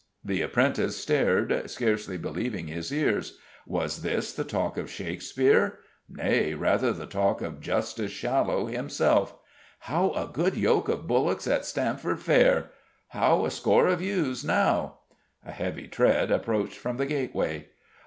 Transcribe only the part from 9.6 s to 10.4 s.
"How a